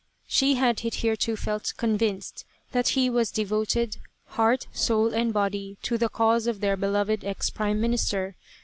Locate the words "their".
6.59-6.75